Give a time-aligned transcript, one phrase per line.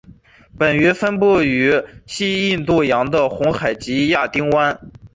[0.57, 4.79] 本鱼分布于西印度洋的红海及亚丁湾。